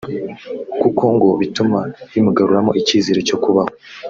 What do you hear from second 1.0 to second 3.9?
ngo bituma bimugaruramo icyizere cyo kubaho